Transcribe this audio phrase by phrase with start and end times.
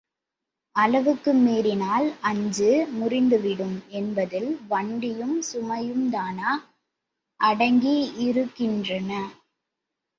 [0.75, 2.69] அளவுக்கு மீறினால் அச்சு
[2.93, 6.51] முறிந்துவிடும் என்பதில் வண்டியும் சுமையும்தானா
[7.39, 9.11] அடங்கியிருக்கின்றன.